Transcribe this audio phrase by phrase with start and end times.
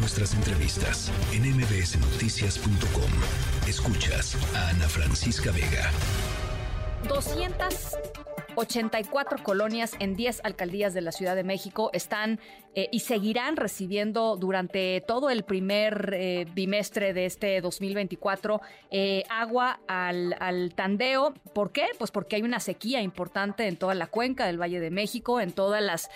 [0.00, 3.10] nuestras entrevistas en mbsnoticias.com.
[3.68, 5.90] Escuchas a Ana Francisca Vega.
[7.06, 7.96] 200
[8.60, 12.38] 84 colonias en 10 alcaldías de la Ciudad de México están
[12.74, 19.80] eh, y seguirán recibiendo durante todo el primer eh, bimestre de este 2024 eh, agua
[19.88, 21.32] al, al, tandeo.
[21.54, 21.86] ¿Por qué?
[21.98, 25.52] Pues porque hay una sequía importante en toda la cuenca del Valle de México, en
[25.52, 26.10] todas las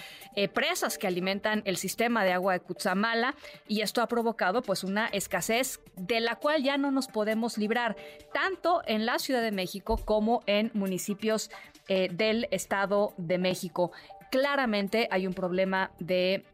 [0.53, 3.37] presas que alimentan el sistema de agua de Cutzamala
[3.69, 7.97] y esto ha provocado pues una escasez de la cual ya no nos podemos librar,
[8.33, 11.51] tanto en la Ciudad de México como en municipios
[11.87, 12.09] eh,
[12.51, 13.93] Estado de México.
[14.31, 16.45] Claramente hay un problema de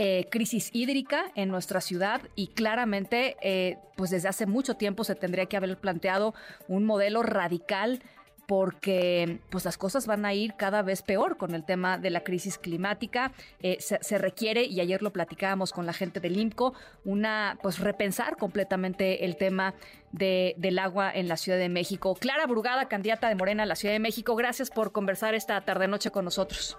[0.00, 5.14] eh, crisis hídrica en nuestra ciudad y claramente, eh, pues desde hace mucho tiempo se
[5.14, 6.34] tendría que haber planteado
[6.68, 8.00] un modelo radical
[8.48, 12.24] porque pues las cosas van a ir cada vez peor con el tema de la
[12.24, 13.30] crisis climática.
[13.62, 16.72] Eh, se, requiere, y ayer lo platicábamos con la gente del IMCO,
[17.04, 19.74] una pues repensar completamente el tema
[20.12, 22.14] de, del agua en la Ciudad de México.
[22.14, 26.10] Clara Brugada, candidata de Morena a la Ciudad de México, gracias por conversar esta tarde-noche
[26.10, 26.78] con nosotros.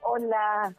[0.00, 0.74] Hola,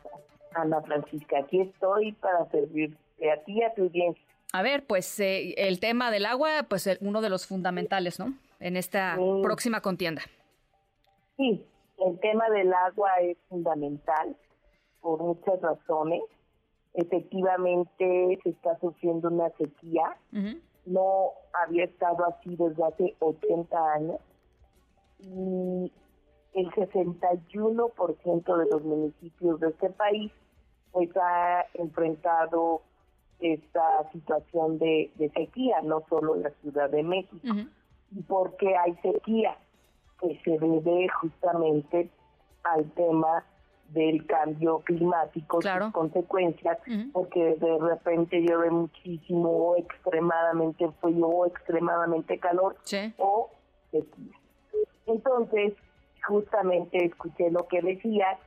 [0.56, 4.22] Ana Francisca, aquí estoy para servirte a ti y a tu audiencia.
[4.52, 8.34] A ver, pues eh, el tema del agua, pues uno de los fundamentales, ¿no?
[8.66, 10.24] En esta próxima contienda.
[11.38, 11.64] Sí,
[12.00, 14.36] el tema del agua es fundamental
[15.02, 16.24] por muchas razones.
[16.96, 20.18] Efectivamente se está sufriendo una sequía.
[20.88, 24.18] No había estado así desde hace 80 años.
[25.20, 25.92] Y
[26.56, 30.32] el 61% de los municipios de este país
[30.92, 32.82] pues ha enfrentado
[33.40, 37.48] esta situación de, sequía, no solo la Ciudad de México
[38.28, 39.58] porque hay sequía,
[40.20, 42.10] que se debe justamente
[42.64, 43.44] al tema
[43.90, 46.80] del cambio climático, sus consecuencias,
[47.14, 52.76] porque de repente llueve muchísimo o extremadamente frío o extremadamente calor
[53.18, 53.52] o
[53.92, 54.40] sequía.
[55.06, 55.74] Entonces,
[56.28, 58.40] justamente escuché lo que decía,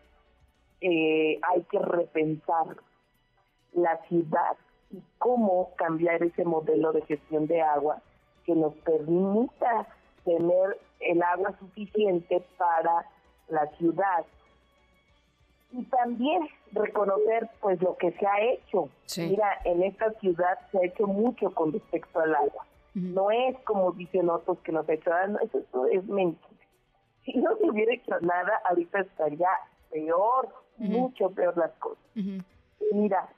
[0.81, 2.77] eh, hay que repensar
[3.73, 4.57] la ciudad
[4.91, 8.03] y cómo cambiar ese modelo de gestión de agua
[8.49, 9.87] que nos permita
[10.25, 13.05] tener el agua suficiente para
[13.49, 14.25] la ciudad
[15.71, 18.89] y también reconocer pues lo que se ha hecho.
[19.19, 22.65] Mira, en esta ciudad se ha hecho mucho con respecto al agua.
[22.95, 26.49] No es como dicen otros que nos ha hecho nada, eso, es mentira.
[27.27, 29.51] Si no se hubiera hecho nada, ahorita estaría
[29.91, 30.49] peor,
[30.79, 32.03] mucho peor las cosas.
[32.93, 33.29] Mira,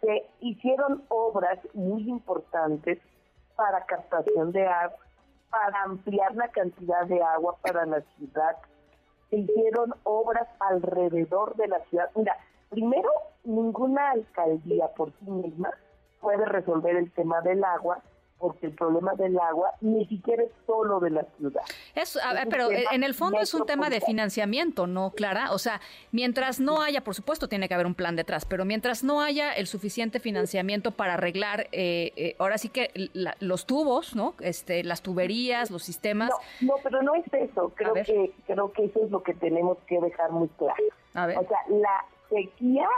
[0.00, 3.00] se hicieron obras muy importantes
[3.60, 4.96] para captación de agua,
[5.50, 8.56] para ampliar la cantidad de agua para la ciudad.
[9.28, 12.08] Se hicieron obras alrededor de la ciudad.
[12.14, 12.38] Mira,
[12.70, 13.10] primero,
[13.44, 15.74] ninguna alcaldía por sí misma
[16.22, 17.98] puede resolver el tema del agua
[18.40, 21.62] porque el problema del agua ni siquiera es solo de la ciudad.
[21.94, 22.18] Es,
[22.48, 25.52] pero en el fondo es un tema de financiamiento, ¿no, Clara?
[25.52, 25.80] O sea,
[26.10, 29.52] mientras no haya, por supuesto tiene que haber un plan detrás, pero mientras no haya
[29.52, 34.34] el suficiente financiamiento para arreglar, eh, eh, ahora sí que los tubos, ¿no?
[34.40, 36.30] Este, las tuberías, los sistemas.
[36.60, 37.72] No, pero no es eso.
[37.76, 40.82] Creo que creo que eso es lo que tenemos que dejar muy claro.
[41.14, 41.38] A ver.
[41.38, 42.88] O sea, la sequía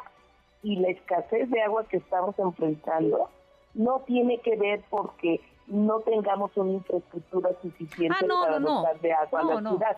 [0.62, 3.28] y la escasez de agua que estamos enfrentando
[3.74, 9.40] no tiene que ver porque no tengamos una infraestructura suficiente ah, para dotar de agua
[9.40, 9.96] a la ciudad,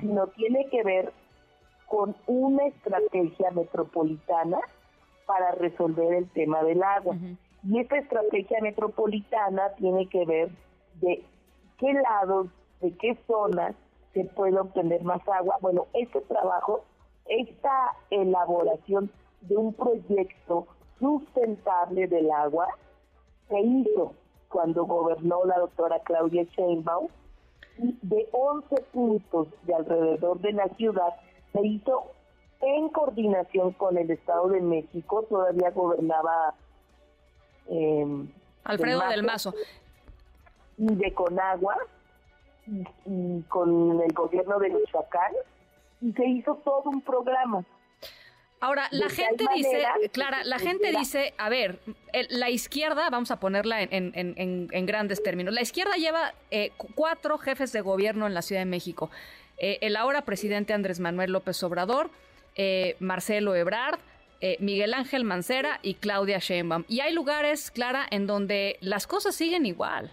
[0.00, 1.12] sino tiene que ver
[1.86, 4.58] con una estrategia metropolitana
[5.26, 7.16] para resolver el tema del agua.
[7.64, 10.50] Y esta estrategia metropolitana tiene que ver
[11.00, 11.22] de
[11.78, 12.48] qué lados,
[12.80, 13.76] de qué zonas
[14.14, 15.56] se puede obtener más agua.
[15.60, 16.84] Bueno, este trabajo,
[17.26, 19.10] esta elaboración
[19.42, 20.66] de un proyecto
[20.98, 22.68] sustentable del agua,
[23.52, 24.14] se hizo
[24.48, 27.08] cuando gobernó la doctora Claudia Sheinbaum
[27.78, 31.14] y de 11 puntos de alrededor de la ciudad
[31.52, 32.10] se hizo
[32.62, 36.54] en coordinación con el Estado de México, todavía gobernaba
[37.68, 38.26] eh,
[38.64, 39.52] Alfredo del Mazo.
[40.78, 41.76] Y de Conagua,
[43.04, 45.32] y con el gobierno de Michoacán,
[46.00, 47.64] y se hizo todo un programa.
[48.62, 51.80] Ahora, la gente dice, Clara, la gente dice, a ver,
[52.30, 57.80] la izquierda, vamos a ponerla en, grandes términos, la izquierda lleva eh, cuatro jefes de
[57.80, 59.10] gobierno en la Ciudad de México.
[59.58, 62.10] Eh, el ahora presidente Andrés Manuel López Obrador,
[62.54, 63.98] eh, Marcelo Ebrard,
[64.60, 66.84] Miguel Ángel Mancera y Claudia Sheinbaum.
[66.86, 70.12] Y hay lugares, Clara, en donde las cosas siguen igual.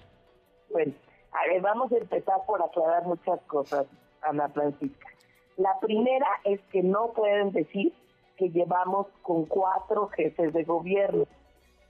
[0.72, 0.94] Bueno,
[1.34, 3.86] a ver, vamos a empezar por aclarar muchas cosas,
[4.24, 5.08] Ana Francisca.
[5.58, 7.94] La primera es que no pueden decir
[8.40, 11.28] que llevamos con cuatro jefes de gobierno,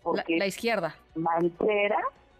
[0.01, 0.95] porque la, izquierda.
[1.13, 1.99] Mancera,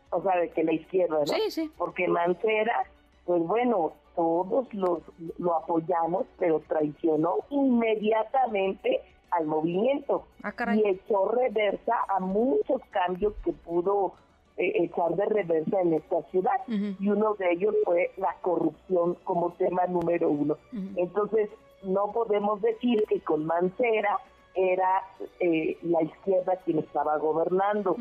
[0.09, 1.27] o sea, de que la izquierda, ¿no?
[1.27, 1.71] Sí, sí.
[1.77, 2.85] Porque Mancera,
[3.25, 5.03] pues bueno, todos los,
[5.37, 13.53] lo apoyamos, pero traicionó inmediatamente al movimiento ah, y echó reversa a muchos cambios que
[13.53, 14.13] pudo
[14.57, 16.59] eh, echar de reversa en esta ciudad.
[16.67, 20.57] Y uno de ellos fue la corrupción como tema número uno.
[20.95, 21.51] Entonces,
[21.83, 24.19] no podemos decir que con Mancera
[24.55, 25.03] era
[25.39, 27.95] eh, la izquierda quien estaba gobernando.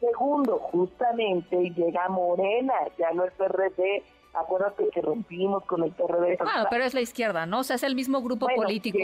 [0.00, 4.02] Segundo, justamente llega Morena, ya no el PRD,
[4.32, 6.38] acuérdate que rompimos con el PRD.
[6.38, 7.60] Claro, pero es la izquierda, ¿no?
[7.60, 8.98] O sea, es el mismo grupo político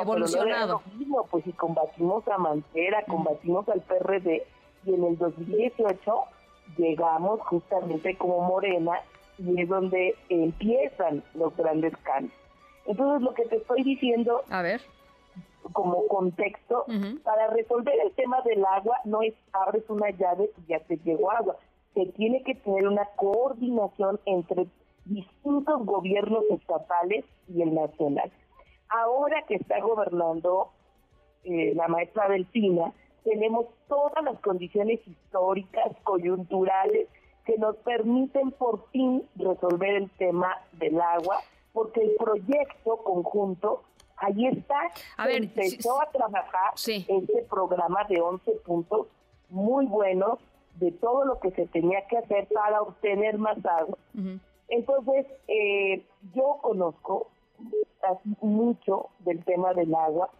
[0.00, 0.82] evolucionado.
[0.96, 4.46] mismo, pues si combatimos a Mancera, combatimos al PRD,
[4.86, 6.14] y en el 2018
[6.78, 9.00] llegamos justamente como Morena,
[9.38, 12.39] y es donde empiezan los grandes cambios.
[12.90, 14.42] Entonces, lo que te estoy diciendo...
[14.50, 14.80] A ver.
[15.72, 16.86] como contexto,
[17.22, 21.30] para resolver el tema del agua no es abres una llave y ya te llegó
[21.30, 21.56] agua.
[21.94, 24.66] Se tiene que tener una coordinación entre
[25.04, 28.32] distintos gobiernos estatales y el nacional.
[28.88, 30.70] Ahora que está gobernando
[31.44, 37.08] eh, la maestra Delfina, tenemos todas las condiciones históricas, coyunturales,
[37.44, 41.38] que nos permiten por fin resolver el tema del agua,
[41.72, 43.82] porque el proyecto conjunto,
[44.16, 44.90] ahí está,
[45.28, 49.06] empezó a trabajar este programa de 11 puntos
[49.48, 50.38] muy buenos
[50.76, 53.98] de todo lo que se tenía que hacer para obtener más agua.
[54.68, 57.28] Entonces, eh, yo conozco
[58.40, 60.30] mucho del tema del agua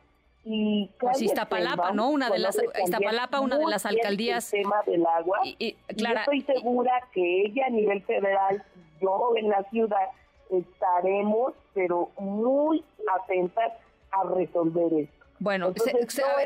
[0.43, 2.09] y pues Iztapalapa, ¿no?
[2.11, 4.53] Una de las Iztapalapa, una de las alcaldías.
[4.55, 5.41] El tema del agua.
[5.45, 8.65] Y, estoy segura que ella a nivel federal,
[9.01, 10.09] yo en la ciudad
[10.51, 12.85] estaremos, pero muy
[13.21, 13.73] atentas
[14.13, 15.25] a resolver esto.
[15.39, 15.73] Bueno,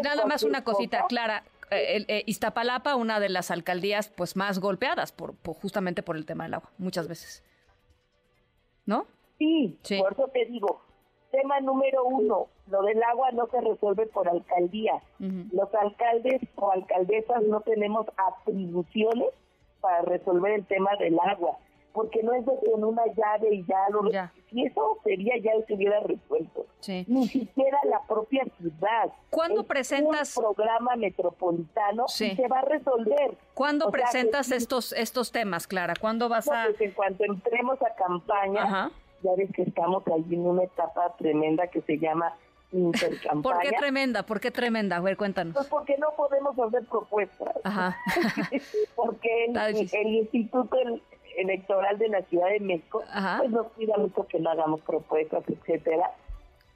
[0.02, 1.42] nada más una cosita, Clara.
[1.70, 6.44] Eh, eh, Iztapalapa, una de las alcaldías pues más golpeadas por, justamente por el tema
[6.44, 7.42] del agua, muchas veces.
[8.86, 9.06] ¿No?
[9.38, 10.82] Sí, por eso te digo,
[11.32, 15.02] tema número uno, lo del agua no se resuelve por alcaldía.
[15.18, 19.30] Los alcaldes o alcaldesas no tenemos atribuciones
[19.80, 21.58] para resolver el tema del agua
[21.94, 24.10] porque no es de con una llave y ya lo...
[24.10, 24.32] Ya.
[24.50, 26.66] Si eso sería, ya se hubiera resuelto.
[27.06, 29.12] Ni siquiera la propia ciudad.
[29.30, 30.36] ¿Cuándo presentas...
[30.36, 33.38] Un programa metropolitano y se va a resolver.
[33.54, 35.94] ¿Cuándo presentas estos estos temas, Clara?
[35.98, 36.64] ¿Cuándo vas a...?
[36.64, 38.90] Pues en cuanto entremos a campaña,
[39.22, 42.34] ya ves que estamos ahí en una etapa tremenda que se llama
[42.72, 43.42] intercampaña.
[43.42, 44.26] ¿Por qué tremenda?
[44.26, 44.96] ¿Por qué tremenda?
[44.96, 45.54] A ver, cuéntanos.
[45.54, 47.54] Pues porque no podemos hacer propuestas.
[47.62, 47.96] Ajá.
[48.96, 50.76] porque el, el, instituto
[51.44, 53.02] electoral de la Ciudad de México,
[53.38, 56.10] pues nos cuida mucho que no hagamos propuestas, etcétera.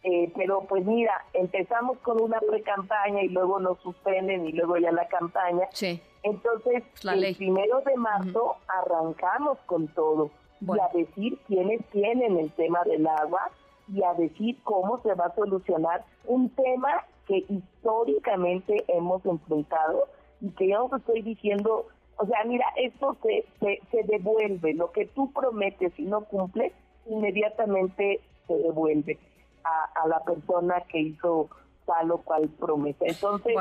[0.05, 4.93] Eh, pero pues mira, empezamos con una pre-campaña y luego nos suspenden y luego ya
[4.93, 5.67] la campaña.
[5.73, 6.01] Sí.
[6.23, 10.31] Entonces, el primero de marzo arrancamos con todo
[10.61, 13.51] y a decir quiénes tienen el tema del agua
[13.93, 20.09] y a decir cómo se va a solucionar un tema que históricamente hemos enfrentado
[20.41, 21.87] y que ya os estoy diciendo
[22.19, 24.75] o sea, mira, esto se, se, devuelve.
[24.75, 26.73] Lo que tú prometes y no cumples,
[27.07, 29.19] inmediatamente se devuelve
[29.65, 31.49] a, a la persona que hizo
[31.87, 33.05] tal o cual promesa.
[33.07, 33.55] Entonces,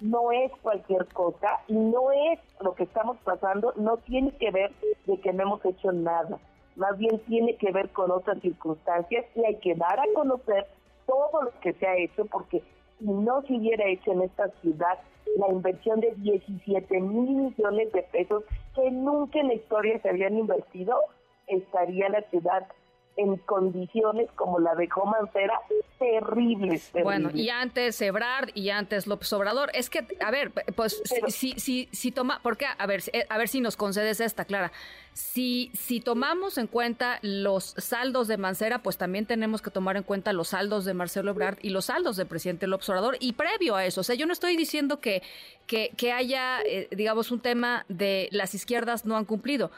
[0.00, 4.72] no es cualquier cosa y no es lo que estamos pasando, no tiene que ver
[5.06, 6.38] de que no hemos hecho nada.
[6.76, 10.66] Más bien tiene que ver con otras circunstancias y hay que dar a conocer
[11.06, 12.62] todo lo que se ha hecho porque
[12.98, 14.98] si no se hubiera hecho en esta ciudad
[15.36, 20.38] la inversión de 17 mil millones de pesos que nunca en la historia se habían
[20.38, 20.98] invertido,
[21.46, 22.66] estaría la ciudad
[23.16, 25.60] en condiciones como la de Mancera,
[25.98, 27.04] terribles, terribles.
[27.04, 29.70] Bueno, y antes Ebrard y antes López Obrador.
[29.74, 33.48] Es que, a ver, pues si, si, si, toma, porque, a ver, eh, a ver
[33.48, 34.72] si nos concedes esta, Clara.
[35.14, 40.02] Si, si tomamos en cuenta los saldos de Mancera, pues también tenemos que tomar en
[40.02, 43.16] cuenta los saldos de Marcelo Ebrard y los saldos del presidente López Obrador.
[43.20, 45.22] Y previo a eso, o sea, yo no estoy diciendo que,
[45.66, 49.70] que, que haya, eh, digamos, un tema de las izquierdas no han cumplido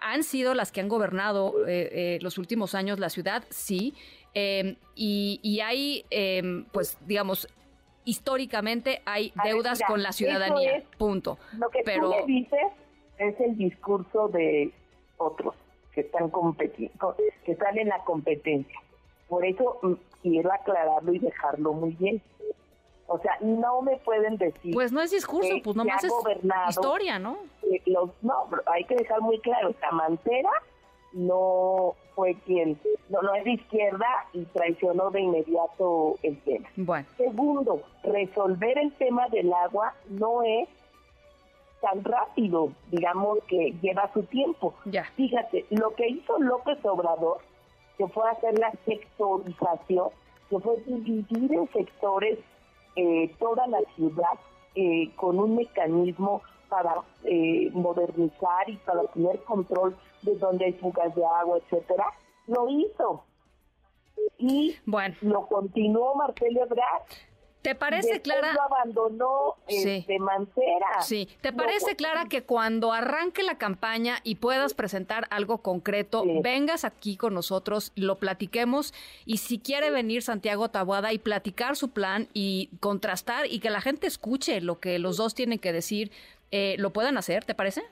[0.00, 3.94] han sido las que han gobernado eh, eh, los últimos años la ciudad, sí,
[4.34, 7.48] em, y, hay, em, pues, digamos,
[8.04, 11.38] históricamente hay deudas con la ciudadanía, punto.
[11.58, 12.72] Lo que Pero, tú dices
[13.18, 14.72] es el discurso de
[15.18, 15.54] otros
[15.94, 18.80] que están competiendo, que están en la competencia.
[19.28, 19.92] Por eso mm,
[20.22, 22.22] quiero aclararlo y dejarlo muy bien.
[23.08, 24.74] O sea, no me pueden decir.
[24.74, 26.12] Pues no es discurso, pues nomás es
[26.68, 27.38] historia, ¿no?
[27.86, 30.50] Los, no, hay que dejar muy claro, Mancera
[31.12, 36.68] no fue quien, no, no es de izquierda y traicionó de inmediato el tema.
[36.76, 37.06] Bueno.
[37.16, 40.68] Segundo, resolver el tema del agua no es
[41.80, 44.74] tan rápido, digamos que lleva su tiempo.
[44.84, 45.04] Ya.
[45.16, 47.38] Fíjate, lo que hizo López Obrador,
[47.96, 50.10] que fue hacer la sectorización,
[50.50, 52.38] que fue dividir en sectores
[52.98, 54.34] eh, toda la ciudad
[54.74, 61.14] eh, con un mecanismo para eh, modernizar y para tener control de dónde hay fugas
[61.14, 62.06] de agua, etcétera,
[62.48, 63.24] lo hizo.
[64.36, 65.14] Y bueno.
[65.22, 67.04] lo continuó Marcelo Ebrard.
[67.62, 68.52] ¿Te parece, Clara?
[68.52, 70.06] Lo abandonó sí.
[70.20, 71.02] Mancera.
[71.02, 71.28] Sí.
[71.40, 77.16] ¿Te parece, Clara, que cuando arranque la campaña y puedas presentar algo concreto, vengas aquí
[77.16, 78.94] con nosotros, lo platiquemos
[79.26, 83.80] y si quiere venir Santiago Tabuada y platicar su plan y contrastar y que la
[83.80, 86.12] gente escuche lo que los dos tienen que decir,
[86.52, 87.44] eh, ¿lo puedan hacer?
[87.44, 87.82] ¿Te parece?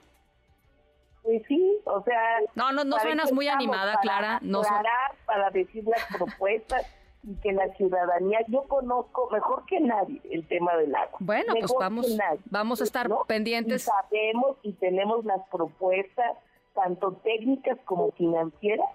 [1.22, 2.38] Pues sí, o sea...
[2.54, 4.38] No, no, no suenas muy animada, Clara.
[4.42, 4.62] No
[5.26, 6.86] para decir las propuestas
[7.22, 11.18] y que la ciudadanía, yo conozco mejor que nadie el tema del agua.
[11.20, 13.82] Bueno, pues vamos, vamos a estar pendientes.
[13.82, 16.36] Y sabemos y tenemos las propuestas,
[16.74, 18.88] tanto técnicas como financieras,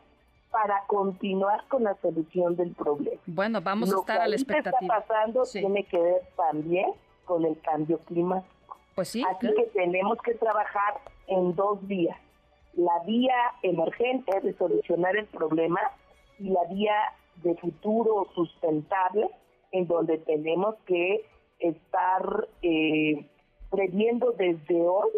[0.52, 3.22] para continuar con la solución del problema.
[3.26, 4.72] Bueno, vamos a estar a la expectativa.
[4.72, 6.92] Lo que está pasando tiene que ver también
[7.26, 8.78] con el cambio climático.
[8.96, 9.24] Pues sí.
[9.30, 12.18] Así que tenemos que trabajar en dos vías.
[12.74, 15.80] La vía emergente de solucionar el problema
[16.40, 16.94] y la vía
[17.44, 19.30] de futuro sustentable,
[19.72, 21.26] en donde tenemos que
[21.60, 23.26] estar eh,
[23.70, 25.12] previendo desde hoy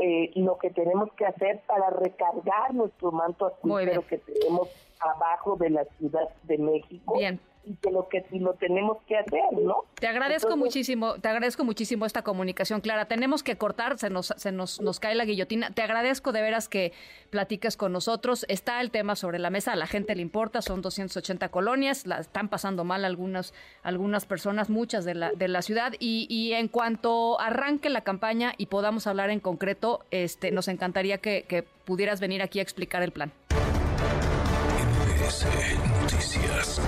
[0.00, 4.68] eh, lo que tenemos que hacer para recargar nuestro manto acuífero que tenemos
[5.00, 7.14] abajo de la Ciudad de México.
[7.16, 9.84] Bien y que lo que lo tenemos que hacer, ¿no?
[9.94, 13.06] Te agradezco muchísimo, te agradezco muchísimo esta comunicación, Clara.
[13.06, 15.70] Tenemos que cortar, se nos, se nos, nos cae la guillotina.
[15.70, 16.92] Te agradezco de veras que
[17.30, 18.46] platiques con nosotros.
[18.48, 22.18] Está el tema sobre la mesa, a la gente le importa, son 280 colonias, la
[22.18, 23.52] están pasando mal algunas,
[23.82, 25.92] algunas personas, muchas de la, de la ciudad.
[25.98, 31.18] Y, y en cuanto arranque la campaña y podamos hablar en concreto, este, nos encantaría
[31.18, 33.32] que, que pudieras venir aquí a explicar el plan.
[36.02, 36.80] Noticias.